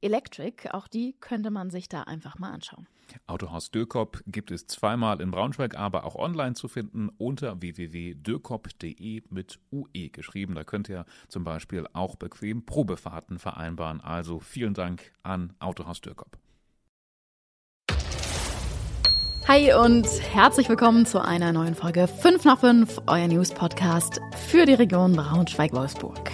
Electric. 0.00 0.70
Auch 0.70 0.88
die 0.88 1.14
könnte 1.20 1.50
man 1.50 1.70
sich 1.70 1.88
da 1.88 2.02
einfach 2.02 2.38
mal 2.38 2.50
anschauen. 2.50 2.86
Autohaus 3.26 3.70
Dürkop 3.70 4.22
gibt 4.26 4.50
es 4.50 4.66
zweimal 4.66 5.20
in 5.20 5.30
Braunschweig, 5.30 5.76
aber 5.76 6.04
auch 6.04 6.14
online 6.14 6.54
zu 6.54 6.68
finden 6.68 7.08
unter 7.18 7.60
www.dürkop.de 7.60 9.22
mit 9.30 9.58
UE 9.72 10.10
geschrieben. 10.10 10.54
Da 10.54 10.64
könnt 10.64 10.88
ihr 10.88 11.06
zum 11.28 11.44
Beispiel 11.44 11.86
auch 11.92 12.16
bequem 12.16 12.64
Probefahrten 12.64 13.38
vereinbaren. 13.38 14.00
Also 14.00 14.40
vielen 14.40 14.74
Dank 14.74 15.12
an 15.22 15.54
Autohaus 15.58 16.00
Dürkop. 16.00 16.38
Hi 19.48 19.72
und 19.72 20.06
herzlich 20.34 20.68
willkommen 20.68 21.06
zu 21.06 21.24
einer 21.24 21.52
neuen 21.54 21.74
Folge 21.74 22.06
5 22.06 22.44
nach 22.44 22.60
5, 22.60 23.00
euer 23.06 23.28
News-Podcast 23.28 24.20
für 24.36 24.66
die 24.66 24.74
Region 24.74 25.16
Braunschweig-Wolfsburg. 25.16 26.30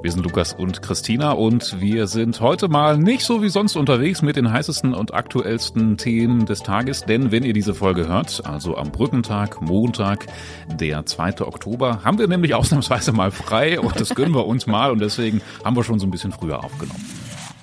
Wir 0.00 0.12
sind 0.12 0.22
Lukas 0.22 0.52
und 0.52 0.80
Christina 0.80 1.32
und 1.32 1.80
wir 1.80 2.06
sind 2.06 2.40
heute 2.40 2.68
mal 2.68 2.96
nicht 2.96 3.24
so 3.24 3.42
wie 3.42 3.48
sonst 3.48 3.74
unterwegs 3.74 4.22
mit 4.22 4.36
den 4.36 4.52
heißesten 4.52 4.94
und 4.94 5.12
aktuellsten 5.12 5.96
Themen 5.96 6.46
des 6.46 6.62
Tages, 6.62 7.04
denn 7.04 7.32
wenn 7.32 7.42
ihr 7.42 7.52
diese 7.52 7.74
Folge 7.74 8.06
hört, 8.06 8.46
also 8.46 8.76
am 8.76 8.92
Brückentag, 8.92 9.60
Montag, 9.60 10.26
der 10.68 11.04
2. 11.04 11.40
Oktober, 11.40 12.04
haben 12.04 12.18
wir 12.18 12.28
nämlich 12.28 12.54
ausnahmsweise 12.54 13.10
mal 13.10 13.32
frei 13.32 13.80
und 13.80 13.98
das 13.98 14.14
gönnen 14.14 14.34
wir 14.34 14.46
uns 14.46 14.68
mal 14.68 14.92
und 14.92 15.00
deswegen 15.00 15.42
haben 15.64 15.74
wir 15.74 15.82
schon 15.82 15.98
so 15.98 16.06
ein 16.06 16.12
bisschen 16.12 16.30
früher 16.30 16.62
aufgenommen. 16.62 17.04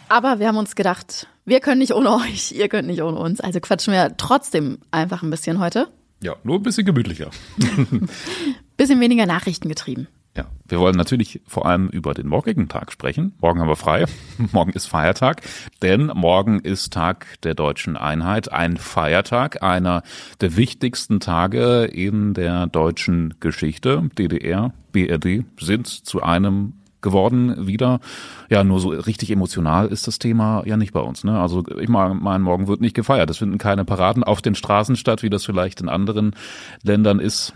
Aber 0.09 0.39
wir 0.39 0.49
haben 0.49 0.57
uns 0.57 0.75
gedacht, 0.75 1.27
wir 1.45 1.61
können 1.61 1.79
nicht 1.79 1.93
ohne 1.93 2.15
euch, 2.15 2.51
ihr 2.51 2.67
könnt 2.67 2.89
nicht 2.89 3.01
ohne 3.01 3.17
uns, 3.17 3.39
also 3.39 3.61
quatschen 3.61 3.93
wir 3.93 4.17
trotzdem 4.17 4.79
einfach 4.91 5.23
ein 5.23 5.29
bisschen 5.29 5.59
heute. 5.59 5.87
Ja, 6.21 6.35
nur 6.43 6.57
ein 6.57 6.63
bisschen 6.63 6.85
gemütlicher. 6.85 7.29
bisschen 8.77 8.99
weniger 8.99 9.25
Nachrichten 9.25 9.69
getrieben. 9.69 10.09
Ja, 10.37 10.47
wir 10.67 10.79
wollen 10.79 10.97
natürlich 10.97 11.41
vor 11.47 11.65
allem 11.65 11.87
über 11.87 12.13
den 12.13 12.27
morgigen 12.27 12.67
Tag 12.67 12.91
sprechen. 12.91 13.33
Morgen 13.39 13.61
haben 13.61 13.69
wir 13.69 13.77
frei. 13.77 14.05
morgen 14.51 14.71
ist 14.71 14.85
Feiertag, 14.85 15.41
denn 15.81 16.07
morgen 16.07 16.59
ist 16.59 16.91
Tag 16.91 17.39
der 17.43 17.53
deutschen 17.53 17.95
Einheit, 17.95 18.51
ein 18.51 18.75
Feiertag, 18.75 19.63
einer 19.63 20.03
der 20.41 20.57
wichtigsten 20.57 21.21
Tage 21.21 21.85
in 21.85 22.33
der 22.33 22.67
deutschen 22.67 23.35
Geschichte. 23.39 24.09
DDR, 24.17 24.73
BRD 24.91 25.45
sind 25.57 25.87
zu 25.87 26.21
einem 26.21 26.73
geworden 27.01 27.67
wieder. 27.67 28.01
Ja, 28.49 28.65
nur 28.65 28.81
so 28.81 28.89
richtig 28.89 29.31
emotional 29.31 29.87
ist 29.87 30.07
das 30.07 30.19
Thema 30.19 30.63
ja 30.65 30.75
nicht 30.75 30.91
bei 30.91 30.99
uns. 30.99 31.23
Ne? 31.23 31.39
Also 31.39 31.63
ich 31.79 31.87
meine, 31.87 32.15
morgen 32.15 32.67
wird 32.67 32.81
nicht 32.81 32.95
gefeiert. 32.95 33.29
Es 33.29 33.37
finden 33.37 33.57
keine 33.57 33.85
Paraden 33.85 34.23
auf 34.25 34.41
den 34.41 34.55
Straßen 34.55 34.97
statt, 34.97 35.23
wie 35.23 35.29
das 35.29 35.45
vielleicht 35.45 35.79
in 35.79 35.87
anderen 35.87 36.35
Ländern 36.83 37.19
ist. 37.19 37.53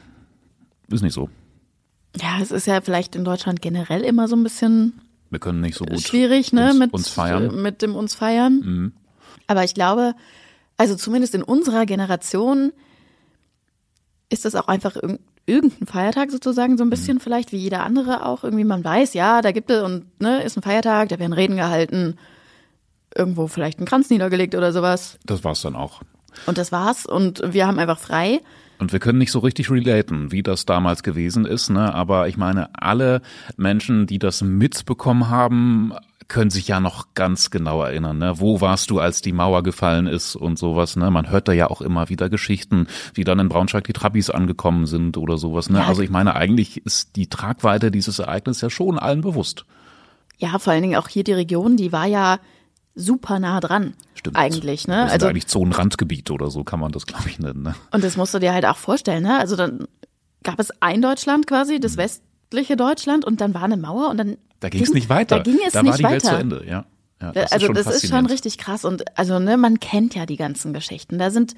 Ist 0.90 1.02
nicht 1.02 1.14
so. 1.14 1.30
Ja, 2.16 2.40
es 2.42 2.52
ist 2.52 2.68
ja 2.68 2.82
vielleicht 2.82 3.16
in 3.16 3.24
Deutschland 3.24 3.62
generell 3.62 4.02
immer 4.02 4.28
so 4.28 4.36
ein 4.36 4.44
bisschen 4.44 5.02
wir 5.30 5.40
können 5.40 5.62
nicht 5.62 5.78
so 5.78 5.86
gut 5.86 6.02
schwierig, 6.02 6.54
ne, 6.54 6.70
uns, 6.72 6.80
mit 6.80 6.94
uns 6.94 7.10
feiern. 7.10 7.62
mit 7.62 7.82
dem 7.82 7.96
uns 7.96 8.16
feiern. 8.16 8.62
Mhm. 8.64 8.94
Aber 9.48 9.64
ich 9.64 9.74
glaube, 9.74 10.16
also 10.78 10.96
zumindest 10.96 11.36
in 11.36 11.44
unserer 11.44 11.86
Generation 11.86 12.72
ist 14.30 14.46
das 14.46 14.56
auch 14.56 14.68
einfach 14.68 14.96
irgendein 15.46 15.88
Feiertag 15.88 16.32
sozusagen 16.32 16.78
so 16.78 16.84
ein 16.84 16.90
bisschen 16.90 17.16
mhm. 17.16 17.22
vielleicht 17.22 17.52
wie 17.52 17.58
jeder 17.58 17.84
andere 17.84 18.26
auch 18.26 18.44
irgendwie 18.44 18.64
man 18.64 18.84
weiß, 18.84 19.14
ja, 19.14 19.42
da 19.42 19.52
gibt 19.52 19.70
es 19.70 19.84
und 19.84 20.06
ne, 20.20 20.44
ist 20.44 20.58
ein 20.58 20.64
Feiertag, 20.64 21.10
da 21.10 21.20
werden 21.20 21.34
Reden 21.34 21.58
gehalten, 21.58 22.18
irgendwo 23.16 23.48
vielleicht 23.48 23.80
ein 23.80 23.86
Kranz 23.86 24.10
niedergelegt 24.10 24.56
oder 24.56 24.72
sowas. 24.72 25.18
Das 25.26 25.44
war's 25.44 25.62
dann 25.62 25.76
auch. 25.76 26.02
Und 26.45 26.58
das 26.58 26.72
war's 26.72 27.06
und 27.06 27.42
wir 27.45 27.67
haben 27.67 27.80
einfach 27.80 28.00
frei. 28.00 28.39
Und 28.80 28.94
wir 28.94 29.00
können 29.00 29.20
nicht 29.20 29.32
so 29.32 29.40
richtig 29.40 29.70
relaten, 29.70 30.32
wie 30.32 30.42
das 30.42 30.66
damals 30.66 31.04
gewesen 31.04 31.45
ist, 31.45 31.70
ne? 31.70 31.94
Aber 31.94 32.30
ich 32.30 32.38
meine, 32.38 32.70
alle 32.73 33.22
Menschen, 33.58 34.08
die 34.08 34.20
das 34.20 34.42
mitbekommen 34.42 35.30
haben, 35.30 35.94
können 36.30 36.50
sich 36.50 36.67
ja 36.67 36.80
noch 36.80 37.08
ganz 37.14 37.50
genau 37.50 37.84
erinnern, 37.84 38.20
ne? 38.20 38.39
Wo 38.39 38.62
warst 38.62 38.89
du, 38.89 39.00
als 39.00 39.22
die 39.22 39.34
Mauer 39.34 39.64
gefallen 39.64 40.08
ist 40.08 40.36
und 40.38 40.58
sowas, 40.58 40.95
ne? 40.95 41.12
Man 41.12 41.30
hört 41.30 41.50
da 41.50 41.52
ja 41.52 41.70
auch 41.70 41.82
immer 41.82 42.08
wieder 42.08 42.30
Geschichten, 42.30 42.88
wie 43.14 43.26
dann 43.26 43.39
in 43.39 43.50
Braunschweig 43.50 43.84
die 43.84 43.94
Trabis 43.94 44.30
angekommen 44.30 44.86
sind 44.86 45.18
oder 45.18 45.38
sowas, 45.38 45.70
ne? 45.70 45.80
Ja. 45.80 45.88
Also 45.88 46.02
ich 46.02 46.10
meine, 46.10 46.36
eigentlich 46.36 46.86
ist 46.86 47.18
die 47.18 47.28
Tragweite 47.28 47.92
dieses 47.92 48.20
Ereignisses 48.20 48.62
ja 48.62 48.70
schon 48.70 48.98
allen 48.98 49.22
bewusst. 49.22 49.66
Ja, 50.38 50.58
vor 50.58 50.72
allen 50.72 50.84
Dingen 50.84 50.95
auch 50.95 51.10
hier 51.10 51.26
die 51.26 51.34
Region, 51.34 51.76
die 51.76 51.92
war 51.92 52.06
ja 52.06 52.39
super 52.95 53.39
nah 53.39 53.60
dran. 53.60 53.94
Stimmt. 54.20 54.36
Eigentlich, 54.36 54.86
ne? 54.86 55.04
Das 55.04 55.14
also 55.14 55.28
eigentlich 55.28 55.48
Zonenrandgebiet 55.48 56.30
oder 56.30 56.52
so 56.52 56.66
kann 56.66 56.82
man 56.82 56.92
das, 56.92 57.06
glaube 57.06 57.30
ich, 57.30 57.40
nennen. 57.40 57.64
Ne? 57.64 57.76
Und 57.92 58.04
das 58.04 58.18
musst 58.18 58.34
du 58.34 58.40
dir 58.40 58.54
halt 58.54 58.66
auch 58.66 58.76
vorstellen, 58.76 59.24
ne? 59.24 59.40
Also 59.40 59.56
dann 59.56 59.88
gab 60.44 60.60
es 60.60 60.72
ein 60.82 61.02
Deutschland 61.02 61.48
quasi, 61.48 61.80
das 61.80 61.94
mhm. 61.94 62.00
westliche 62.00 62.76
Deutschland, 62.76 63.24
und 63.24 63.40
dann 63.40 63.54
war 63.54 63.64
eine 63.64 63.78
Mauer 63.78 64.10
und 64.10 64.18
dann. 64.18 64.36
Da 64.60 64.68
ging 64.68 64.84
es 64.84 64.92
nicht 64.92 65.08
weiter. 65.08 65.38
Da 65.38 65.44
ging 65.44 65.60
es 65.66 65.72
da 65.72 65.84
nicht 65.84 65.92
war 65.92 65.98
die 65.98 66.04
weiter. 66.04 66.12
Welt 66.12 66.26
zu 66.26 66.36
Ende, 66.36 66.66
ja. 66.68 66.86
ja 67.22 67.32
das 67.32 67.54
also 67.54 67.72
ist 67.72 67.86
das 67.88 68.04
ist 68.04 68.10
schon 68.10 68.26
richtig 68.26 68.58
krass. 68.58 68.84
Und 68.84 69.18
also, 69.18 69.40
ne, 69.40 69.56
man 69.56 69.80
kennt 69.80 70.16
ja 70.16 70.26
die 70.26 70.36
ganzen 70.36 70.74
Geschichten. 70.74 71.18
Da 71.18 71.32
sind 71.32 71.56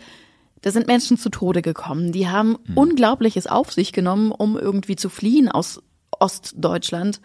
da 0.62 0.70
sind 0.70 0.86
Menschen 0.86 1.18
zu 1.18 1.30
Tode 1.30 1.64
gekommen. 1.64 2.12
Die 2.12 2.30
haben 2.30 2.58
mhm. 2.68 2.78
Unglaubliches 2.78 3.48
auf 3.48 3.72
sich 3.72 3.92
genommen, 3.92 4.32
um 4.32 4.56
irgendwie 4.56 4.96
zu 4.96 5.10
fliehen 5.10 5.50
aus 5.50 5.82
Ostdeutschland. 6.12 7.22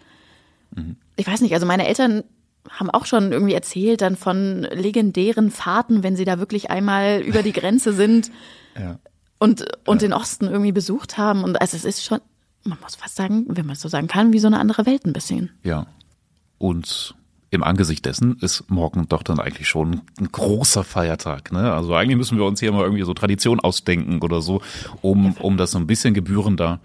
Mhm. 0.74 0.96
Ich 1.16 1.26
weiß 1.26 1.42
nicht, 1.42 1.52
also 1.52 1.66
meine 1.66 1.86
Eltern 1.86 2.24
haben 2.70 2.90
auch 2.90 3.06
schon 3.06 3.32
irgendwie 3.32 3.54
erzählt 3.54 4.00
dann 4.00 4.16
von 4.16 4.62
legendären 4.62 5.50
Fahrten, 5.50 6.02
wenn 6.02 6.16
sie 6.16 6.24
da 6.24 6.38
wirklich 6.38 6.70
einmal 6.70 7.20
über 7.20 7.42
die 7.42 7.52
Grenze 7.52 7.92
sind 7.92 8.30
ja. 8.78 8.98
und, 9.38 9.64
und 9.86 10.02
ja. 10.02 10.08
den 10.08 10.12
Osten 10.12 10.46
irgendwie 10.46 10.72
besucht 10.72 11.18
haben. 11.18 11.44
Und 11.44 11.60
also 11.60 11.76
es 11.76 11.84
ist 11.84 12.04
schon, 12.04 12.20
man 12.64 12.78
muss 12.80 12.96
fast 12.96 13.16
sagen, 13.16 13.46
wenn 13.48 13.66
man 13.66 13.74
es 13.74 13.80
so 13.80 13.88
sagen 13.88 14.08
kann, 14.08 14.32
wie 14.32 14.38
so 14.38 14.46
eine 14.46 14.58
andere 14.58 14.86
Welt 14.86 15.04
ein 15.06 15.12
bisschen. 15.12 15.50
Ja. 15.62 15.86
Und 16.58 17.14
im 17.50 17.62
Angesicht 17.62 18.04
dessen 18.04 18.36
ist 18.40 18.70
morgen 18.70 19.08
doch 19.08 19.22
dann 19.22 19.40
eigentlich 19.40 19.68
schon 19.68 20.02
ein 20.18 20.30
großer 20.30 20.84
Feiertag. 20.84 21.52
Ne? 21.52 21.72
Also 21.72 21.94
eigentlich 21.94 22.16
müssen 22.16 22.38
wir 22.38 22.44
uns 22.44 22.60
hier 22.60 22.72
mal 22.72 22.82
irgendwie 22.82 23.04
so 23.04 23.14
Tradition 23.14 23.60
ausdenken 23.60 24.20
oder 24.20 24.42
so, 24.42 24.62
um, 25.00 25.32
um 25.38 25.56
das 25.56 25.70
so 25.70 25.78
ein 25.78 25.86
bisschen 25.86 26.12
gebührender 26.12 26.80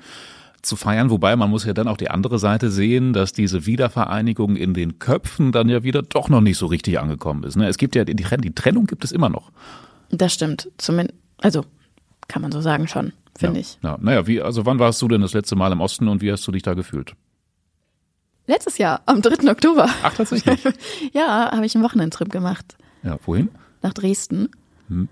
zu 0.62 0.76
feiern, 0.76 1.10
wobei 1.10 1.36
man 1.36 1.50
muss 1.50 1.66
ja 1.66 1.74
dann 1.74 1.88
auch 1.88 1.98
die 1.98 2.10
andere 2.10 2.40
Seite 2.40 2.70
sehen, 2.70 3.14
dass 3.14 3.34
diese 3.34 3.66
Wiedervereinigung 3.66 4.56
in 4.56 4.74
den 4.74 5.00
Köpfen 5.00 5.52
dann 5.52 5.70
ja 5.70 5.84
wieder 5.84 6.02
doch 6.02 6.30
noch 6.30 6.42
nicht 6.42 6.58
so 6.58 6.68
richtig 6.68 7.00
angekommen 7.00 7.44
ist. 7.44 7.56
Ne? 7.56 7.68
Es 7.68 7.78
gibt 7.78 7.96
ja 7.96 8.06
die, 8.06 8.16
die 8.16 8.56
Trennung 8.56 8.86
gibt 8.86 9.04
es 9.04 9.12
immer 9.12 9.30
noch. 9.30 9.52
Das 10.10 10.34
stimmt, 10.34 10.70
zumindest, 10.78 11.18
also 11.40 11.66
kann 12.28 12.42
man 12.42 12.52
so 12.52 12.62
sagen 12.62 12.88
schon, 12.88 13.14
finde 13.38 13.60
ja, 13.60 13.62
ich. 13.62 13.80
Ja, 13.82 13.98
naja, 14.00 14.28
wie, 14.28 14.42
also 14.42 14.66
wann 14.66 14.80
warst 14.80 15.02
du 15.02 15.08
denn 15.08 15.22
das 15.22 15.34
letzte 15.34 15.56
Mal 15.56 15.72
im 15.72 15.82
Osten 15.82 16.08
und 16.08 16.22
wie 16.22 16.32
hast 16.32 16.46
du 16.48 16.52
dich 16.52 16.64
da 16.64 16.74
gefühlt? 16.74 17.16
Letztes 18.48 18.78
Jahr, 18.78 19.02
am 19.06 19.22
3. 19.22 19.50
Oktober. 19.50 19.88
Ach, 20.04 20.14
tatsächlich? 20.14 20.60
ja, 21.14 21.52
habe 21.52 21.66
ich 21.66 21.76
einen 21.76 21.84
Wochenendtrip 21.84 22.30
gemacht. 22.30 22.78
Ja, 23.04 23.18
wohin? 23.26 23.50
Nach 23.82 23.94
Dresden. 23.94 24.50
Hm. 24.88 25.08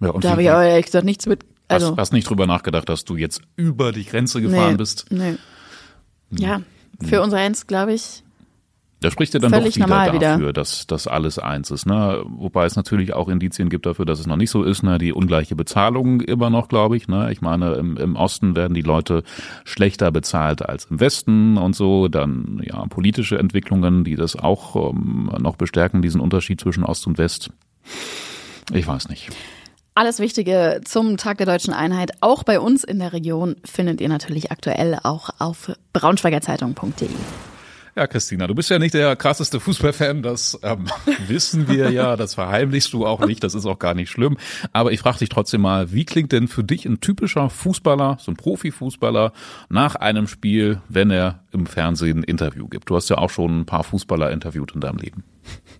Ja, 0.00 0.12
da 0.12 0.30
habe 0.30 0.42
ich 0.42 0.50
aber 0.50 0.64
ehrlich 0.64 0.86
gesagt 0.86 1.04
nichts 1.04 1.26
mit 1.26 1.44
also, 1.70 1.90
hast, 1.92 1.98
hast 1.98 2.12
nicht 2.12 2.28
drüber 2.28 2.46
nachgedacht, 2.46 2.88
dass 2.88 3.04
du 3.04 3.16
jetzt 3.16 3.42
über 3.56 3.92
die 3.92 4.04
Grenze 4.04 4.40
gefahren 4.40 4.72
nee, 4.72 4.76
bist? 4.76 5.06
Nee. 5.10 5.36
Ja, 6.30 6.62
für 7.02 7.16
hm. 7.16 7.24
unser 7.24 7.38
eins, 7.38 7.66
glaube 7.66 7.94
ich. 7.94 8.22
Da 9.00 9.10
spricht 9.10 9.32
ja 9.32 9.40
dann 9.40 9.50
doch 9.50 9.64
wieder 9.64 9.86
dafür, 9.86 10.38
wieder. 10.38 10.52
dass 10.52 10.86
das 10.86 11.06
alles 11.06 11.38
eins 11.38 11.70
ist. 11.70 11.86
Ne? 11.86 12.22
Wobei 12.26 12.66
es 12.66 12.76
natürlich 12.76 13.14
auch 13.14 13.28
Indizien 13.28 13.70
gibt 13.70 13.86
dafür, 13.86 14.04
dass 14.04 14.20
es 14.20 14.26
noch 14.26 14.36
nicht 14.36 14.50
so 14.50 14.62
ist. 14.62 14.82
Ne? 14.82 14.98
Die 14.98 15.14
ungleiche 15.14 15.56
Bezahlung 15.56 16.20
immer 16.20 16.50
noch, 16.50 16.68
glaube 16.68 16.98
ich. 16.98 17.08
Ne? 17.08 17.32
Ich 17.32 17.40
meine, 17.40 17.72
im, 17.74 17.96
im 17.96 18.14
Osten 18.14 18.54
werden 18.54 18.74
die 18.74 18.82
Leute 18.82 19.22
schlechter 19.64 20.12
bezahlt 20.12 20.60
als 20.60 20.84
im 20.84 21.00
Westen 21.00 21.56
und 21.56 21.74
so. 21.74 22.08
Dann 22.08 22.60
ja 22.62 22.84
politische 22.88 23.38
Entwicklungen, 23.38 24.04
die 24.04 24.16
das 24.16 24.36
auch 24.36 24.90
ähm, 24.90 25.30
noch 25.38 25.56
bestärken, 25.56 26.02
diesen 26.02 26.20
Unterschied 26.20 26.60
zwischen 26.60 26.84
Ost 26.84 27.06
und 27.06 27.16
West. 27.16 27.50
Ich 28.70 28.86
weiß 28.86 29.08
nicht. 29.08 29.30
Alles 29.94 30.20
Wichtige 30.20 30.80
zum 30.84 31.16
Tag 31.16 31.38
der 31.38 31.46
deutschen 31.46 31.74
Einheit, 31.74 32.12
auch 32.20 32.44
bei 32.44 32.60
uns 32.60 32.84
in 32.84 33.00
der 33.00 33.12
Region, 33.12 33.56
findet 33.64 34.00
ihr 34.00 34.08
natürlich 34.08 34.52
aktuell 34.52 34.98
auch 35.02 35.30
auf 35.38 35.72
braunschweigerzeitung.de. 35.92 37.08
Ja, 37.96 38.06
Christina, 38.06 38.46
du 38.46 38.54
bist 38.54 38.70
ja 38.70 38.78
nicht 38.78 38.94
der 38.94 39.16
krasseste 39.16 39.58
Fußballfan, 39.58 40.22
das 40.22 40.58
ähm, 40.62 40.86
wissen 41.26 41.66
wir 41.66 41.90
ja, 41.90 42.16
das 42.16 42.34
verheimlichst 42.34 42.92
du 42.92 43.04
auch 43.04 43.26
nicht, 43.26 43.42
das 43.42 43.54
ist 43.54 43.66
auch 43.66 43.80
gar 43.80 43.94
nicht 43.94 44.10
schlimm. 44.10 44.38
Aber 44.72 44.92
ich 44.92 45.00
frage 45.00 45.18
dich 45.18 45.28
trotzdem 45.28 45.62
mal, 45.62 45.92
wie 45.92 46.04
klingt 46.04 46.30
denn 46.30 46.46
für 46.46 46.62
dich 46.62 46.86
ein 46.86 47.00
typischer 47.00 47.50
Fußballer, 47.50 48.18
so 48.20 48.30
ein 48.30 48.36
Profifußballer, 48.36 49.32
nach 49.68 49.96
einem 49.96 50.28
Spiel, 50.28 50.80
wenn 50.88 51.10
er 51.10 51.40
im 51.50 51.66
Fernsehen 51.66 52.20
ein 52.20 52.24
Interview 52.24 52.68
gibt? 52.68 52.88
Du 52.88 52.96
hast 52.96 53.10
ja 53.10 53.18
auch 53.18 53.30
schon 53.30 53.60
ein 53.60 53.66
paar 53.66 53.82
Fußballer 53.82 54.30
interviewt 54.30 54.72
in 54.72 54.80
deinem 54.80 54.98
Leben. 54.98 55.24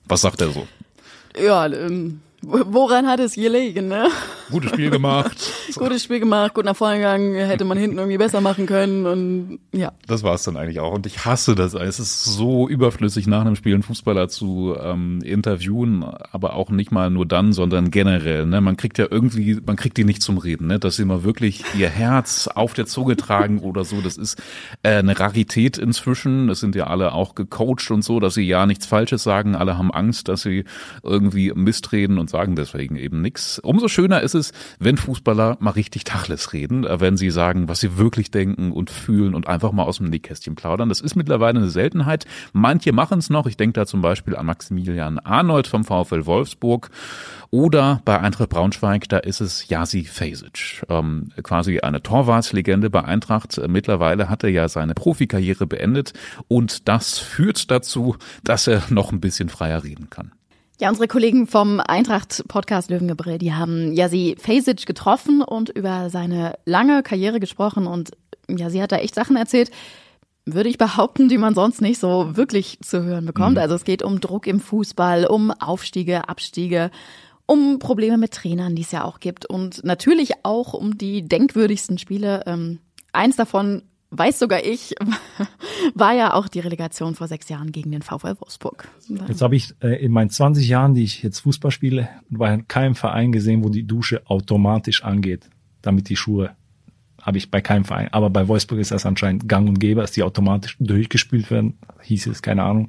Was 0.08 0.22
sagt 0.22 0.40
er 0.40 0.50
so? 0.50 0.66
Ja, 1.40 1.66
ähm, 1.66 2.20
Woran 2.42 3.06
hat 3.06 3.20
es 3.20 3.34
gelegen, 3.34 3.88
ne? 3.88 4.08
Gutes 4.50 4.70
Spiel 4.70 4.90
gemacht. 4.90 5.52
Gutes 5.74 6.02
Spiel 6.02 6.20
gemacht, 6.20 6.54
gut 6.54 6.64
nach 6.64 6.74
vorne 6.74 6.96
gegangen, 6.96 7.34
hätte 7.34 7.64
man 7.64 7.76
hinten 7.76 7.98
irgendwie 7.98 8.16
besser 8.16 8.40
machen 8.40 8.66
können 8.66 9.06
und 9.06 9.58
ja. 9.72 9.92
Das 10.06 10.22
war 10.22 10.34
es 10.34 10.42
dann 10.44 10.56
eigentlich 10.56 10.80
auch. 10.80 10.92
Und 10.92 11.06
ich 11.06 11.24
hasse 11.26 11.54
das. 11.54 11.74
Es 11.74 12.00
ist 12.00 12.24
so 12.24 12.66
überflüssig, 12.66 13.26
nach 13.26 13.42
einem 13.42 13.56
Spiel 13.56 13.74
einen 13.74 13.82
Fußballer 13.82 14.28
zu 14.28 14.74
ähm, 14.80 15.20
interviewen, 15.22 16.02
aber 16.02 16.54
auch 16.54 16.70
nicht 16.70 16.90
mal 16.92 17.10
nur 17.10 17.26
dann, 17.26 17.52
sondern 17.52 17.90
generell. 17.90 18.46
Ne? 18.46 18.62
Man 18.62 18.78
kriegt 18.78 18.96
ja 18.96 19.06
irgendwie, 19.10 19.60
man 19.64 19.76
kriegt 19.76 19.98
die 19.98 20.04
nicht 20.04 20.22
zum 20.22 20.38
Reden, 20.38 20.66
ne? 20.66 20.78
dass 20.78 20.96
sie 20.96 21.04
mal 21.04 21.24
wirklich 21.24 21.62
ihr 21.78 21.90
Herz 21.90 22.48
auf 22.48 22.72
der 22.72 22.86
Zunge 22.86 23.16
tragen 23.16 23.58
oder 23.58 23.84
so. 23.84 24.00
Das 24.00 24.16
ist 24.16 24.40
äh, 24.82 24.96
eine 24.96 25.18
Rarität 25.18 25.76
inzwischen. 25.76 26.48
Das 26.48 26.60
sind 26.60 26.74
ja 26.74 26.86
alle 26.86 27.12
auch 27.12 27.34
gecoacht 27.34 27.90
und 27.90 28.02
so, 28.02 28.18
dass 28.18 28.34
sie 28.34 28.46
ja 28.46 28.64
nichts 28.64 28.86
Falsches 28.86 29.22
sagen. 29.22 29.54
Alle 29.54 29.76
haben 29.76 29.92
Angst, 29.92 30.28
dass 30.28 30.40
sie 30.40 30.64
irgendwie 31.02 31.52
mistreden 31.54 32.18
und 32.18 32.29
sagen 32.30 32.56
deswegen 32.56 32.96
eben 32.96 33.20
nichts. 33.20 33.58
Umso 33.58 33.88
schöner 33.88 34.22
ist 34.22 34.34
es, 34.34 34.52
wenn 34.78 34.96
Fußballer 34.96 35.58
mal 35.60 35.70
richtig 35.70 36.04
Tachles 36.04 36.52
reden, 36.52 36.84
äh, 36.84 37.00
wenn 37.00 37.16
sie 37.16 37.30
sagen, 37.30 37.68
was 37.68 37.80
sie 37.80 37.98
wirklich 37.98 38.30
denken 38.30 38.72
und 38.72 38.90
fühlen 38.90 39.34
und 39.34 39.46
einfach 39.46 39.72
mal 39.72 39.84
aus 39.84 39.98
dem 39.98 40.08
Nähkästchen 40.08 40.54
plaudern. 40.54 40.88
Das 40.88 41.00
ist 41.00 41.16
mittlerweile 41.16 41.58
eine 41.58 41.70
Seltenheit. 41.70 42.24
Manche 42.52 42.92
machen 42.92 43.18
es 43.18 43.30
noch. 43.30 43.46
Ich 43.46 43.56
denke 43.56 43.74
da 43.74 43.86
zum 43.86 44.00
Beispiel 44.00 44.36
an 44.36 44.46
Maximilian 44.46 45.18
Arnold 45.18 45.66
vom 45.66 45.84
VfL 45.84 46.26
Wolfsburg. 46.26 46.90
Oder 47.50 48.00
bei 48.04 48.20
Eintracht 48.20 48.50
Braunschweig, 48.50 49.08
da 49.08 49.18
ist 49.18 49.40
es 49.40 49.68
Jasi 49.68 50.04
Fesic, 50.04 50.84
ähm, 50.88 51.32
quasi 51.42 51.80
eine 51.80 52.00
Torwartslegende 52.00 52.90
bei 52.90 53.04
Eintracht. 53.04 53.60
Mittlerweile 53.66 54.28
hat 54.28 54.44
er 54.44 54.50
ja 54.50 54.68
seine 54.68 54.94
Profikarriere 54.94 55.66
beendet 55.66 56.12
und 56.46 56.86
das 56.88 57.18
führt 57.18 57.70
dazu, 57.70 58.16
dass 58.44 58.68
er 58.68 58.84
noch 58.90 59.10
ein 59.10 59.20
bisschen 59.20 59.48
freier 59.48 59.82
reden 59.82 60.10
kann. 60.10 60.30
Ja, 60.80 60.88
unsere 60.88 61.08
Kollegen 61.08 61.46
vom 61.46 61.78
Eintracht-Podcast 61.78 62.88
Löwengebrüll, 62.88 63.36
die 63.36 63.52
haben 63.52 63.92
Jasi 63.92 64.34
Fasic 64.40 64.86
getroffen 64.86 65.42
und 65.42 65.68
über 65.68 66.08
seine 66.08 66.54
lange 66.64 67.02
Karriere 67.02 67.38
gesprochen 67.38 67.86
und 67.86 68.12
ja, 68.48 68.70
sie 68.70 68.82
hat 68.82 68.90
da 68.90 68.96
echt 68.96 69.14
Sachen 69.14 69.36
erzählt, 69.36 69.70
würde 70.46 70.70
ich 70.70 70.78
behaupten, 70.78 71.28
die 71.28 71.36
man 71.36 71.54
sonst 71.54 71.82
nicht 71.82 72.00
so 72.00 72.34
wirklich 72.34 72.78
zu 72.80 73.04
hören 73.04 73.26
bekommt. 73.26 73.56
Mhm. 73.56 73.62
Also 73.62 73.74
es 73.74 73.84
geht 73.84 74.02
um 74.02 74.20
Druck 74.20 74.46
im 74.46 74.58
Fußball, 74.58 75.26
um 75.26 75.50
Aufstiege, 75.50 76.30
Abstiege, 76.30 76.90
um 77.44 77.78
Probleme 77.78 78.16
mit 78.16 78.32
Trainern, 78.32 78.74
die 78.74 78.80
es 78.80 78.90
ja 78.90 79.04
auch 79.04 79.20
gibt 79.20 79.44
und 79.44 79.84
natürlich 79.84 80.46
auch 80.46 80.72
um 80.72 80.96
die 80.96 81.28
denkwürdigsten 81.28 81.98
Spiele. 81.98 82.42
Ähm, 82.46 82.78
eins 83.12 83.36
davon 83.36 83.82
weiß 84.10 84.38
sogar 84.38 84.64
ich, 84.64 84.94
war 85.94 86.12
ja 86.12 86.34
auch 86.34 86.48
die 86.48 86.60
Relegation 86.60 87.14
vor 87.14 87.28
sechs 87.28 87.48
Jahren 87.48 87.72
gegen 87.72 87.90
den 87.90 88.02
VfL 88.02 88.36
Wolfsburg. 88.38 88.88
Jetzt 89.28 89.42
habe 89.42 89.56
ich 89.56 89.74
äh, 89.82 90.04
in 90.04 90.12
meinen 90.12 90.30
20 90.30 90.68
Jahren, 90.68 90.94
die 90.94 91.04
ich 91.04 91.22
jetzt 91.22 91.40
Fußball 91.40 91.70
spiele, 91.70 92.08
bei 92.28 92.62
keinem 92.68 92.94
Verein 92.94 93.32
gesehen, 93.32 93.64
wo 93.64 93.68
die 93.68 93.86
Dusche 93.86 94.22
automatisch 94.26 95.04
angeht, 95.04 95.48
damit 95.82 96.08
die 96.08 96.16
Schuhe 96.16 96.50
habe 97.22 97.36
ich 97.36 97.50
bei 97.50 97.60
keinem 97.60 97.84
Verein. 97.84 98.08
Aber 98.12 98.30
bei 98.30 98.48
Wolfsburg 98.48 98.78
ist 98.78 98.92
das 98.92 99.04
anscheinend 99.04 99.46
gang 99.46 99.68
und 99.68 99.78
gäbe, 99.78 100.00
dass 100.00 100.12
die 100.12 100.22
automatisch 100.22 100.76
durchgespült 100.80 101.50
werden. 101.50 101.78
Hieß 102.02 102.28
es, 102.28 102.40
keine 102.40 102.62
Ahnung 102.62 102.88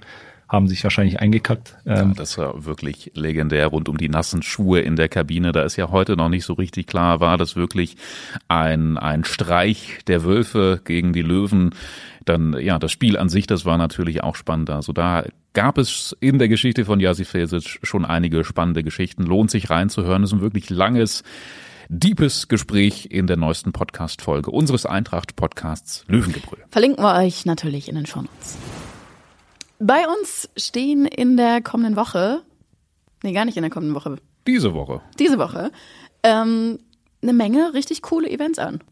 haben 0.52 0.68
sich 0.68 0.84
wahrscheinlich 0.84 1.22
eingekackt. 1.22 1.78
Ähm, 1.86 2.10
ja, 2.10 2.14
das 2.14 2.38
war 2.38 2.66
wirklich 2.66 3.12
legendär 3.16 3.68
rund 3.68 3.88
um 3.88 3.98
die 3.98 4.10
nassen 4.10 4.44
Schuhe 4.44 4.82
in 4.82 4.98
der 4.98 5.08
Kabine. 5.08 5.54
Da 5.54 5.64
ist 5.64 5.78
ja 5.78 5.92
heute 5.92 6.18
noch 6.18 6.28
nicht 6.28 6.44
so 6.44 6.54
richtig 6.54 6.88
klar, 6.88 7.22
war 7.22 7.38
das 7.38 7.56
wirklich 7.56 7.96
ein, 8.50 8.98
ein 8.98 9.24
Streich 9.24 10.00
der 10.08 10.26
Wölfe 10.26 10.82
gegen 10.84 11.14
die 11.14 11.22
Löwen. 11.22 11.74
Dann, 12.26 12.54
ja, 12.60 12.80
das 12.80 12.92
Spiel 12.92 13.18
an 13.18 13.30
sich, 13.30 13.48
das 13.48 13.64
war 13.64 13.78
natürlich 13.78 14.24
auch 14.24 14.36
spannend. 14.36 14.70
Also 14.70 14.92
da 14.92 15.24
gab 15.54 15.78
es 15.78 16.18
in 16.20 16.38
der 16.38 16.50
Geschichte 16.50 16.84
von 16.84 17.00
Jasi 17.00 17.24
Fesic 17.24 17.80
schon 17.84 18.04
einige 18.04 18.44
spannende 18.44 18.84
Geschichten. 18.84 19.24
Lohnt 19.24 19.52
sich 19.52 19.70
reinzuhören. 19.70 20.22
Das 20.22 20.32
ist 20.32 20.38
ein 20.38 20.42
wirklich 20.42 20.70
langes, 20.70 21.24
deepes 21.88 22.50
Gespräch 22.50 23.08
in 23.10 23.26
der 23.26 23.38
neuesten 23.38 23.72
Podcast-Folge 23.72 24.52
unseres 24.52 24.86
Eintracht-Podcasts 24.86 26.04
Löwengebrüll. 26.10 26.60
Verlinken 26.70 27.02
wir 27.06 27.16
euch 27.16 27.46
natürlich 27.46 27.88
in 27.88 27.96
den 27.96 28.06
Show 28.06 28.22
Notes. 28.22 28.58
Bei 29.84 30.08
uns 30.08 30.48
stehen 30.56 31.08
in 31.08 31.38
der 31.38 31.60
kommenden 31.64 31.96
Woche, 31.96 32.44
nee, 33.24 33.34
gar 33.34 33.46
nicht 33.46 33.58
in 33.58 33.64
der 33.64 33.72
kommenden 33.72 33.96
Woche. 33.96 34.18
Diese 34.46 34.76
Woche. 34.76 35.02
Diese 35.18 35.40
Woche. 35.40 35.72
Ähm, 36.22 36.78
eine 37.24 37.34
Menge 37.34 37.74
richtig 37.74 38.04
coole 38.04 38.30
Events 38.30 38.60
an. 38.60 38.84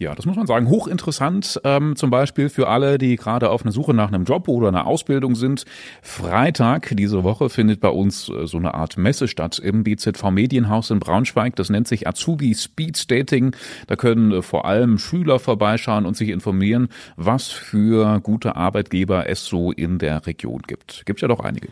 Ja, 0.00 0.14
das 0.14 0.26
muss 0.26 0.36
man 0.36 0.46
sagen. 0.46 0.68
Hochinteressant, 0.68 1.60
ähm, 1.64 1.96
zum 1.96 2.10
Beispiel 2.10 2.48
für 2.48 2.68
alle, 2.68 2.98
die 2.98 3.16
gerade 3.16 3.50
auf 3.50 3.62
einer 3.62 3.72
Suche 3.72 3.94
nach 3.94 4.08
einem 4.08 4.24
Job 4.24 4.46
oder 4.46 4.68
einer 4.68 4.86
Ausbildung 4.86 5.34
sind. 5.34 5.64
Freitag 6.02 6.94
diese 6.96 7.24
Woche 7.24 7.50
findet 7.50 7.80
bei 7.80 7.88
uns 7.88 8.28
äh, 8.28 8.46
so 8.46 8.58
eine 8.58 8.74
Art 8.74 8.96
Messe 8.96 9.26
statt 9.26 9.58
im 9.58 9.82
BZV 9.82 10.30
Medienhaus 10.30 10.92
in 10.92 11.00
Braunschweig. 11.00 11.56
Das 11.56 11.68
nennt 11.68 11.88
sich 11.88 12.06
Azubi 12.06 12.54
Speed 12.54 13.10
Dating. 13.10 13.56
Da 13.88 13.96
können 13.96 14.30
äh, 14.30 14.42
vor 14.42 14.66
allem 14.66 14.98
Schüler 14.98 15.40
vorbeischauen 15.40 16.06
und 16.06 16.16
sich 16.16 16.28
informieren, 16.28 16.90
was 17.16 17.48
für 17.48 18.20
gute 18.20 18.54
Arbeitgeber 18.54 19.28
es 19.28 19.46
so 19.46 19.72
in 19.72 19.98
der 19.98 20.26
Region 20.28 20.62
gibt. 20.64 21.06
Gibt 21.06 21.22
ja 21.22 21.26
doch 21.26 21.40
einige. 21.40 21.70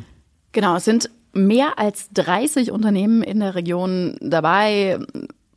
Genau, 0.50 0.75
es 0.75 0.84
sind 0.84 1.11
mehr 1.32 1.78
als 1.78 2.08
30 2.14 2.73
Unternehmen 2.73 3.23
in 3.23 3.38
der 3.38 3.55
Region 3.55 4.17
dabei 4.20 4.99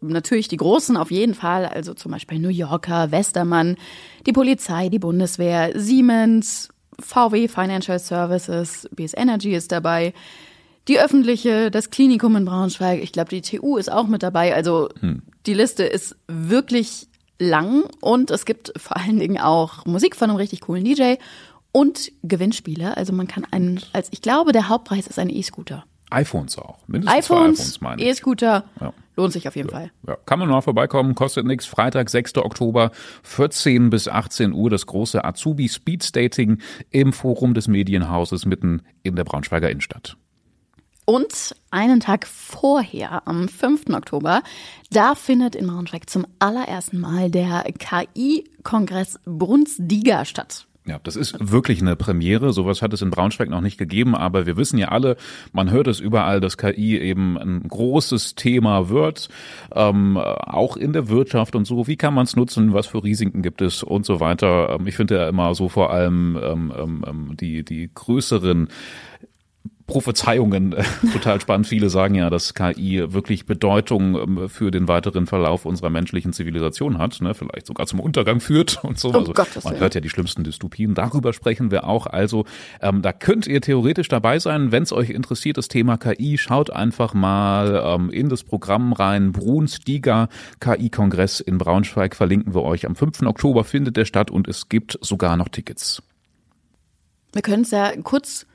natürlich 0.01 0.47
die 0.47 0.57
Großen 0.57 0.97
auf 0.97 1.11
jeden 1.11 1.33
Fall, 1.33 1.65
also 1.65 1.93
zum 1.93 2.11
Beispiel 2.11 2.39
New 2.39 2.49
Yorker, 2.49 3.11
Westermann, 3.11 3.77
die 4.25 4.33
Polizei, 4.33 4.89
die 4.89 4.99
Bundeswehr, 4.99 5.71
Siemens, 5.75 6.69
VW 6.99 7.47
Financial 7.47 7.99
Services, 7.99 8.89
BS 8.91 9.13
Energy 9.15 9.53
ist 9.53 9.71
dabei, 9.71 10.13
die 10.87 10.99
öffentliche, 10.99 11.71
das 11.71 11.89
Klinikum 11.91 12.35
in 12.35 12.45
Braunschweig, 12.45 13.01
ich 13.01 13.11
glaube, 13.11 13.29
die 13.29 13.41
TU 13.41 13.77
ist 13.77 13.91
auch 13.91 14.07
mit 14.07 14.23
dabei. 14.23 14.55
Also 14.55 14.89
hm. 14.99 15.21
die 15.45 15.53
Liste 15.53 15.83
ist 15.83 16.15
wirklich 16.27 17.07
lang 17.37 17.83
und 18.01 18.31
es 18.31 18.45
gibt 18.45 18.73
vor 18.75 18.97
allen 18.97 19.19
Dingen 19.19 19.37
auch 19.37 19.85
Musik 19.85 20.15
von 20.15 20.29
einem 20.29 20.37
richtig 20.37 20.61
coolen 20.61 20.83
DJ 20.83 21.15
und 21.71 22.11
Gewinnspiele. 22.23 22.97
Also 22.97 23.13
man 23.13 23.27
kann 23.27 23.45
einen, 23.51 23.81
als 23.93 24.09
ich 24.11 24.21
glaube, 24.21 24.51
der 24.51 24.67
Hauptpreis 24.67 25.07
ist 25.07 25.19
ein 25.19 25.29
E-Scooter 25.29 25.85
iPhones 26.09 26.57
auch. 26.57 26.77
Mindestens 26.87 27.25
iPhones, 27.25 27.79
E-Scooter. 27.97 28.63
Ja. 28.79 28.93
Lohnt 29.19 29.33
sich 29.33 29.49
auf 29.49 29.55
jeden 29.57 29.67
ja. 29.67 29.75
Fall. 29.75 29.91
Ja. 30.07 30.15
Kann 30.25 30.39
man 30.39 30.47
mal 30.47 30.61
vorbeikommen, 30.61 31.13
kostet 31.13 31.45
nichts. 31.45 31.65
Freitag, 31.65 32.09
6. 32.09 32.37
Oktober, 32.37 32.91
14 33.23 33.89
bis 33.89 34.07
18 34.07 34.53
Uhr, 34.53 34.69
das 34.69 34.85
große 34.85 35.25
Azubi 35.25 35.67
Speed 35.67 36.05
Stating 36.05 36.59
im 36.89 37.11
Forum 37.11 37.53
des 37.53 37.67
Medienhauses 37.67 38.45
mitten 38.45 38.81
in 39.03 39.17
der 39.17 39.25
Braunschweiger 39.25 39.69
Innenstadt. 39.69 40.15
Und 41.03 41.53
einen 41.69 41.99
Tag 41.99 42.27
vorher, 42.27 43.27
am 43.27 43.49
5. 43.49 43.89
Oktober, 43.89 44.41
da 44.89 45.15
findet 45.15 45.53
in 45.53 45.67
Braunschweig 45.67 46.09
zum 46.09 46.25
allerersten 46.39 46.99
Mal 46.99 47.29
der 47.29 47.65
KI-Kongress 47.77 49.19
Brunsdiga 49.25 50.23
statt. 50.23 50.68
Ja, 50.89 50.99
das 51.03 51.15
ist 51.15 51.37
wirklich 51.39 51.81
eine 51.81 51.95
Premiere. 51.95 52.51
Sowas 52.51 52.81
hat 52.81 52.93
es 52.93 53.03
in 53.03 53.11
Braunschweig 53.11 53.47
noch 53.47 53.61
nicht 53.61 53.77
gegeben, 53.77 54.15
aber 54.15 54.47
wir 54.47 54.57
wissen 54.57 54.79
ja 54.79 54.87
alle, 54.87 55.17
man 55.53 55.69
hört 55.69 55.85
es 55.85 55.99
überall, 55.99 56.39
dass 56.39 56.57
KI 56.57 56.97
eben 56.97 57.37
ein 57.37 57.61
großes 57.67 58.33
Thema 58.33 58.89
wird, 58.89 59.29
ähm, 59.75 60.17
auch 60.17 60.77
in 60.77 60.91
der 60.91 61.07
Wirtschaft 61.07 61.55
und 61.55 61.65
so. 61.65 61.85
Wie 61.85 61.95
kann 61.95 62.15
man 62.15 62.23
es 62.23 62.35
nutzen? 62.35 62.73
Was 62.73 62.87
für 62.87 63.03
Risiken 63.03 63.43
gibt 63.43 63.61
es 63.61 63.83
und 63.83 64.03
so 64.03 64.19
weiter? 64.19 64.77
Ähm, 64.79 64.87
ich 64.87 64.95
finde 64.95 65.17
ja 65.17 65.29
immer 65.29 65.53
so 65.53 65.69
vor 65.69 65.91
allem 65.91 66.39
ähm, 66.41 66.73
ähm, 66.75 67.05
ähm 67.07 67.37
die 67.39 67.63
die 67.63 67.91
größeren 67.93 68.69
Prophezeiungen 69.89 70.73
äh, 70.73 70.83
total 71.13 71.41
spannend. 71.41 71.67
Viele 71.67 71.89
sagen 71.89 72.15
ja, 72.15 72.29
dass 72.29 72.53
KI 72.53 73.03
wirklich 73.11 73.45
Bedeutung 73.45 74.15
ähm, 74.15 74.49
für 74.49 74.71
den 74.71 74.87
weiteren 74.87 75.27
Verlauf 75.27 75.65
unserer 75.65 75.89
menschlichen 75.89 76.31
Zivilisation 76.31 76.97
hat, 76.97 77.19
ne? 77.21 77.33
vielleicht 77.33 77.67
sogar 77.67 77.87
zum 77.87 77.99
Untergang 77.99 78.39
führt 78.39 78.83
und 78.83 78.99
so. 78.99 79.09
Oh 79.09 79.17
also, 79.17 79.33
Gott, 79.33 79.49
man 79.63 79.79
hört 79.79 79.95
ja 79.95 80.01
die 80.01 80.09
schlimmsten 80.09 80.43
Dystopien. 80.43 80.93
Darüber 80.93 81.33
sprechen 81.33 81.71
wir 81.71 81.85
auch. 81.85 82.05
Also 82.07 82.45
ähm, 82.81 83.01
da 83.01 83.11
könnt 83.11 83.47
ihr 83.47 83.61
theoretisch 83.61 84.07
dabei 84.07 84.39
sein, 84.39 84.71
wenn 84.71 84.83
es 84.83 84.93
euch 84.93 85.09
interessiert, 85.09 85.57
das 85.57 85.67
Thema 85.67 85.97
KI. 85.97 86.37
Schaut 86.37 86.69
einfach 86.69 87.13
mal 87.13 87.81
ähm, 87.83 88.09
in 88.09 88.29
das 88.29 88.43
Programm 88.43 88.93
rein. 88.93 89.31
Bruns 89.31 89.79
Diga 89.79 90.29
KI-Kongress 90.59 91.39
in 91.39 91.57
Braunschweig 91.57 92.15
verlinken 92.15 92.53
wir 92.53 92.63
euch. 92.63 92.85
Am 92.85 92.95
5. 92.95 93.23
Oktober 93.23 93.63
findet 93.63 93.97
der 93.97 94.05
statt 94.05 94.29
und 94.31 94.47
es 94.47 94.69
gibt 94.69 94.97
sogar 95.01 95.35
noch 95.35 95.49
Tickets. 95.49 96.03
Wir 97.33 97.41
können 97.41 97.63
es 97.63 97.71
ja 97.71 97.91
kurz 98.01 98.45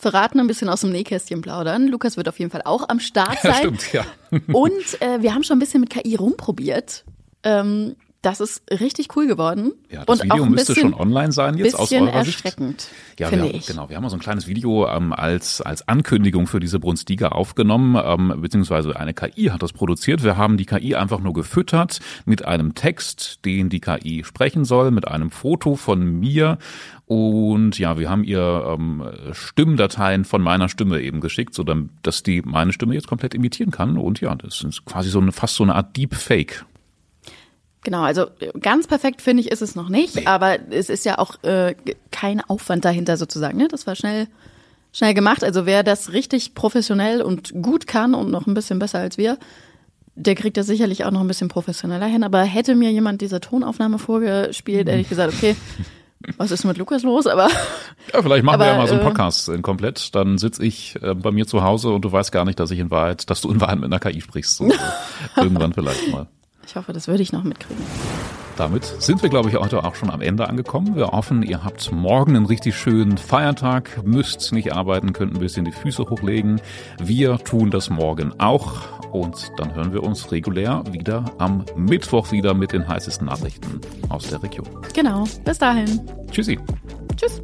verraten, 0.00 0.40
ein 0.40 0.46
bisschen 0.46 0.68
aus 0.68 0.80
dem 0.80 0.90
Nähkästchen 0.90 1.40
plaudern. 1.42 1.88
Lukas 1.88 2.16
wird 2.16 2.28
auf 2.28 2.38
jeden 2.38 2.50
Fall 2.50 2.62
auch 2.64 2.88
am 2.88 3.00
Start 3.00 3.38
sein. 3.42 3.52
Ja, 3.52 3.58
stimmt, 3.58 3.92
ja. 3.92 4.04
Und 4.52 5.00
äh, 5.00 5.22
wir 5.22 5.34
haben 5.34 5.44
schon 5.44 5.56
ein 5.56 5.60
bisschen 5.60 5.80
mit 5.80 5.90
KI 5.90 6.16
rumprobiert. 6.16 7.04
Ähm, 7.42 7.96
das 8.22 8.40
ist 8.40 8.62
richtig 8.70 9.16
cool 9.16 9.26
geworden. 9.26 9.72
Ja, 9.90 10.04
das 10.04 10.20
und 10.20 10.24
Video 10.24 10.42
auch 10.42 10.46
ein 10.46 10.52
müsste 10.52 10.74
bisschen, 10.74 10.90
schon 10.92 11.00
online 11.00 11.32
sein 11.32 11.56
jetzt 11.56 11.78
aus 11.78 11.90
eurer 11.90 12.24
Sicht. 12.24 12.44
erschreckend, 12.44 12.88
Ja, 13.18 13.28
finde 13.28 13.46
wir, 13.46 13.54
ich. 13.54 13.66
genau. 13.66 13.88
Wir 13.88 13.96
haben 13.96 14.02
mal 14.02 14.10
so 14.10 14.16
ein 14.16 14.20
kleines 14.20 14.46
Video 14.46 14.86
ähm, 14.88 15.14
als, 15.14 15.62
als 15.62 15.88
Ankündigung 15.88 16.46
für 16.46 16.60
diese 16.60 16.78
Brunstiga 16.78 17.28
aufgenommen, 17.28 18.00
ähm, 18.04 18.40
beziehungsweise 18.42 18.94
eine 18.94 19.14
KI 19.14 19.46
hat 19.46 19.62
das 19.62 19.72
produziert. 19.72 20.22
Wir 20.22 20.36
haben 20.36 20.58
die 20.58 20.66
KI 20.66 20.94
einfach 20.96 21.20
nur 21.20 21.32
gefüttert 21.32 22.00
mit 22.26 22.44
einem 22.44 22.74
Text, 22.74 23.44
den 23.46 23.70
die 23.70 23.80
KI 23.80 24.22
sprechen 24.24 24.66
soll, 24.66 24.90
mit 24.90 25.08
einem 25.08 25.30
Foto 25.30 25.76
von 25.76 26.04
mir. 26.20 26.58
Und 27.06 27.78
ja, 27.78 27.98
wir 27.98 28.10
haben 28.10 28.22
ihr 28.22 28.76
ähm, 28.78 29.02
Stimmdateien 29.32 30.24
von 30.24 30.42
meiner 30.42 30.68
Stimme 30.68 31.00
eben 31.00 31.20
geschickt, 31.20 31.54
so 31.54 31.64
dass 32.02 32.22
die 32.22 32.42
meine 32.42 32.72
Stimme 32.72 32.94
jetzt 32.94 33.08
komplett 33.08 33.34
imitieren 33.34 33.70
kann. 33.70 33.96
Und 33.96 34.20
ja, 34.20 34.34
das 34.34 34.62
ist 34.62 34.84
quasi 34.84 35.08
so 35.08 35.20
eine 35.20 35.32
fast 35.32 35.54
so 35.56 35.64
eine 35.64 35.74
Art 35.74 35.96
Deepfake. 35.96 36.66
Genau, 37.82 38.02
also 38.02 38.26
ganz 38.60 38.86
perfekt 38.86 39.22
finde 39.22 39.42
ich 39.42 39.50
ist 39.50 39.62
es 39.62 39.74
noch 39.74 39.88
nicht, 39.88 40.26
aber 40.26 40.58
es 40.70 40.90
ist 40.90 41.06
ja 41.06 41.18
auch 41.18 41.42
äh, 41.42 41.74
kein 42.10 42.40
Aufwand 42.42 42.84
dahinter 42.84 43.16
sozusagen. 43.16 43.56
Ne? 43.56 43.68
Das 43.68 43.86
war 43.86 43.96
schnell, 43.96 44.26
schnell 44.92 45.14
gemacht. 45.14 45.42
Also 45.42 45.64
wer 45.64 45.82
das 45.82 46.12
richtig 46.12 46.54
professionell 46.54 47.22
und 47.22 47.54
gut 47.62 47.86
kann 47.86 48.14
und 48.14 48.30
noch 48.30 48.46
ein 48.46 48.52
bisschen 48.52 48.78
besser 48.78 48.98
als 48.98 49.16
wir, 49.16 49.38
der 50.14 50.34
kriegt 50.34 50.58
das 50.58 50.66
sicherlich 50.66 51.04
auch 51.04 51.10
noch 51.10 51.20
ein 51.20 51.26
bisschen 51.26 51.48
professioneller 51.48 52.06
hin. 52.06 52.22
Aber 52.22 52.42
hätte 52.42 52.74
mir 52.74 52.90
jemand 52.90 53.22
diese 53.22 53.40
Tonaufnahme 53.40 53.98
vorgespielt, 53.98 54.86
hätte 54.86 55.00
ich 55.00 55.08
gesagt, 55.08 55.32
okay, 55.32 55.56
was 56.36 56.50
ist 56.50 56.64
mit 56.64 56.76
Lukas 56.76 57.02
los? 57.02 57.26
Aber 57.26 57.48
Ja, 58.12 58.22
vielleicht 58.22 58.44
machen 58.44 58.60
wir 58.60 58.66
Aber, 58.66 58.72
ja 58.72 58.78
mal 58.78 58.88
so 58.88 58.94
einen 58.94 59.02
äh, 59.02 59.06
Podcast 59.06 59.48
äh, 59.48 59.58
komplett. 59.60 60.14
Dann 60.14 60.36
sitze 60.36 60.62
ich 60.62 60.96
äh, 61.02 61.14
bei 61.14 61.30
mir 61.30 61.46
zu 61.46 61.62
Hause 61.62 61.90
und 61.90 62.04
du 62.04 62.12
weißt 62.12 62.30
gar 62.30 62.44
nicht, 62.44 62.60
dass 62.60 62.70
ich 62.70 62.78
in 62.78 62.90
Wahrheit, 62.90 63.30
dass 63.30 63.40
du 63.40 63.50
in 63.50 63.60
Wahrheit 63.62 63.78
mit 63.78 63.86
einer 63.86 64.00
KI 64.00 64.20
sprichst. 64.20 64.56
So, 64.56 64.70
irgendwann 65.36 65.72
vielleicht 65.72 66.12
mal. 66.12 66.26
Ich 66.70 66.76
hoffe, 66.76 66.92
das 66.92 67.08
würde 67.08 67.22
ich 67.22 67.32
noch 67.32 67.42
mitkriegen. 67.42 67.82
Damit 68.56 68.84
sind 68.84 69.22
wir, 69.22 69.28
glaube 69.28 69.48
ich, 69.48 69.56
heute 69.56 69.82
auch 69.82 69.94
schon 69.94 70.10
am 70.10 70.20
Ende 70.20 70.48
angekommen. 70.48 70.94
Wir 70.94 71.08
hoffen, 71.08 71.42
ihr 71.42 71.64
habt 71.64 71.90
morgen 71.90 72.36
einen 72.36 72.46
richtig 72.46 72.76
schönen 72.76 73.18
Feiertag, 73.18 74.04
müsst 74.04 74.52
nicht 74.52 74.72
arbeiten, 74.72 75.12
könnt 75.12 75.34
ein 75.34 75.40
bisschen 75.40 75.64
die 75.64 75.72
Füße 75.72 76.08
hochlegen. 76.08 76.60
Wir 77.02 77.38
tun 77.38 77.70
das 77.70 77.90
morgen 77.90 78.38
auch 78.38 78.82
und 79.12 79.50
dann 79.56 79.74
hören 79.74 79.92
wir 79.92 80.04
uns 80.04 80.30
regulär 80.30 80.84
wieder 80.92 81.24
am 81.38 81.64
Mittwoch 81.74 82.30
wieder 82.30 82.54
mit 82.54 82.72
den 82.72 82.86
heißesten 82.86 83.26
Nachrichten 83.26 83.80
aus 84.08 84.28
der 84.28 84.42
Region. 84.42 84.68
Genau, 84.94 85.24
bis 85.44 85.58
dahin. 85.58 86.00
Tschüssi. 86.30 86.58
Tschüss. 87.16 87.42